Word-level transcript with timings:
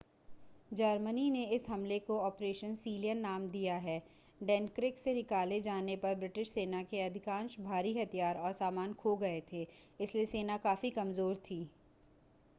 Germany 0.73 1.29
ने 1.29 1.43
इस 1.55 1.65
हमले 1.69 1.97
को 1.99 2.17
ऑपरेशन 2.19 2.73
सीलियन 2.75 3.17
नाम 3.17 3.45
दिया 3.49 3.75
डनक्रिक 4.41 4.97
से 4.97 5.13
निकाले 5.13 5.59
जाने 5.61 5.95
पर 5.97 6.15
ब्रिटिश 6.15 6.51
सेना 6.51 6.81
के 6.85 7.01
अधिकांश 7.01 7.55
भारी 7.61 7.93
हथियार 7.97 8.37
और 8.39 8.53
सामान 8.61 8.93
खो 9.03 9.15
गए 9.17 9.41
थे 9.51 9.65
इसलिए 9.99 10.25
सेना 10.25 10.57
काफी 10.65 10.89
कमज़ोर 10.91 11.35
थी 11.45 11.61